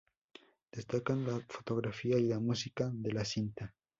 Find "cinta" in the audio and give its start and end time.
3.23-3.75